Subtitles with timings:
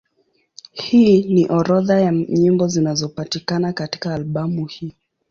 [0.71, 4.93] Hii ni orodha ya nyimbo zinazopatikana katika albamu hii.